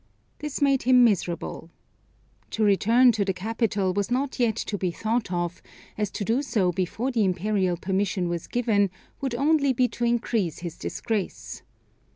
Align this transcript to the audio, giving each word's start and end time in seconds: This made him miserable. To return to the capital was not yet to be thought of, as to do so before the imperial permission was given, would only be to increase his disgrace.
This 0.39 0.63
made 0.63 0.81
him 0.81 1.03
miserable. 1.03 1.69
To 2.49 2.63
return 2.63 3.11
to 3.11 3.23
the 3.23 3.33
capital 3.35 3.93
was 3.93 4.09
not 4.09 4.39
yet 4.39 4.55
to 4.55 4.75
be 4.75 4.89
thought 4.89 5.31
of, 5.31 5.61
as 5.95 6.09
to 6.09 6.25
do 6.25 6.41
so 6.41 6.71
before 6.71 7.11
the 7.11 7.23
imperial 7.23 7.77
permission 7.77 8.27
was 8.27 8.47
given, 8.47 8.89
would 9.21 9.35
only 9.35 9.73
be 9.73 9.87
to 9.89 10.03
increase 10.05 10.57
his 10.61 10.75
disgrace. 10.79 11.61